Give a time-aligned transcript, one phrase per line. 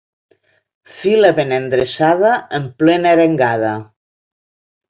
[1.01, 3.79] Fila ben endreçada en plena arengada.